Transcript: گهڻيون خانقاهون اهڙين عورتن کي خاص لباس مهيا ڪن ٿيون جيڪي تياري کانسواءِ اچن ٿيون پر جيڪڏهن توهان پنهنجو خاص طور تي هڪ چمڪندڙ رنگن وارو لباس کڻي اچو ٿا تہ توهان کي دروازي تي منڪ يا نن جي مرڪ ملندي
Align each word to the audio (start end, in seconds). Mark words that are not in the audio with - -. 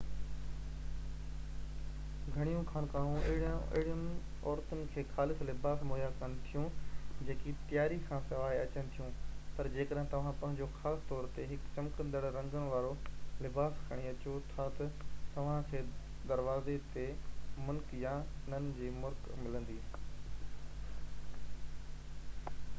گهڻيون 2.35 2.63
خانقاهون 2.69 3.25
اهڙين 3.33 3.99
عورتن 4.03 4.81
کي 4.95 5.01
خاص 5.09 5.43
لباس 5.49 5.83
مهيا 5.89 6.07
ڪن 6.21 6.33
ٿيون 6.47 6.65
جيڪي 7.27 7.53
تياري 7.73 7.99
کانسواءِ 8.07 8.57
اچن 8.63 8.89
ٿيون 8.97 9.13
پر 9.59 9.69
جيڪڏهن 9.77 10.09
توهان 10.15 10.39
پنهنجو 10.41 10.69
خاص 10.79 11.05
طور 11.13 11.29
تي 11.37 11.47
هڪ 11.53 11.75
چمڪندڙ 11.77 12.23
رنگن 12.39 12.67
وارو 12.73 12.91
لباس 13.49 13.85
کڻي 13.93 14.09
اچو 14.15 14.35
ٿا 14.55 14.67
تہ 14.81 14.89
توهان 15.35 15.71
کي 15.73 15.85
دروازي 16.35 16.81
تي 16.97 17.07
منڪ 17.69 17.97
يا 18.05 18.17
نن 18.55 18.71
جي 18.81 18.93
مرڪ 19.05 19.33
ملندي 19.47 19.81